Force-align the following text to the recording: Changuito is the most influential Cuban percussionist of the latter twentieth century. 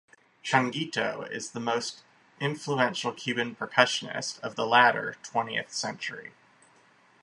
Changuito 0.43 1.29
is 1.31 1.51
the 1.51 1.59
most 1.59 2.01
influential 2.39 3.11
Cuban 3.11 3.55
percussionist 3.55 4.39
of 4.39 4.55
the 4.55 4.65
latter 4.65 5.17
twentieth 5.21 5.71
century. 5.71 6.31